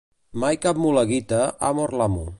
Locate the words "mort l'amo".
1.81-2.25